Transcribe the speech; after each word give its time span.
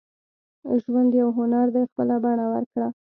•ژوند 0.83 1.11
یو 1.21 1.29
هنر 1.37 1.67
دی، 1.73 1.83
خپله 1.91 2.15
بڼه 2.23 2.45
ورکړه. 2.53 2.87